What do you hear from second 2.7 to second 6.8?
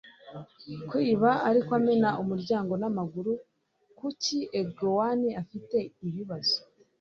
n'amaguru? kuki egonwanne afite ibibazo